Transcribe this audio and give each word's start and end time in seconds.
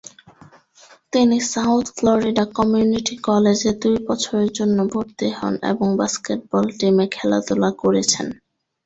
তিনি 1.13 1.37
South 1.51 1.85
Florida 1.97 2.45
community 2.57 3.15
কলেজে 3.27 3.71
দুই 3.81 3.95
বছরের 4.07 4.49
জন্য 4.57 4.77
ভর্তি 4.93 5.27
হন 5.37 5.53
এবং 5.71 5.87
বাস্কেটবল 5.99 6.65
টিমে 6.77 7.05
খেলাধুলা 7.15 7.69
করেছেন। 7.81 8.27